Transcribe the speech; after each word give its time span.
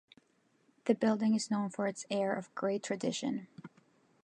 The 0.85 0.95
building 0.95 1.35
is 1.35 1.51
known 1.51 1.69
for 1.69 1.85
its 1.85 2.07
air 2.09 2.33
of 2.33 2.55
great 2.55 2.81
tradition. 2.81 3.47